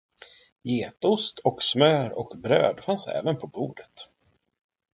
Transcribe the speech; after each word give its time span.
Getost 0.63 1.39
och 1.39 1.63
smör 1.63 2.17
och 2.19 2.37
bröd 2.37 2.79
fanns 2.79 3.07
även 3.07 3.37
på 3.37 3.47
bordet. 3.47 4.09